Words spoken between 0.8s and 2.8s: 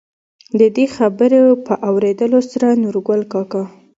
خبرو په اورېدلو سره